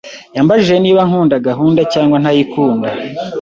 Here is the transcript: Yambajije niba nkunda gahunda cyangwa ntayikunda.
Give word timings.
Yambajije 0.35 0.75
niba 0.83 1.01
nkunda 1.07 1.35
gahunda 1.47 1.81
cyangwa 1.93 2.17
ntayikunda. 2.21 2.89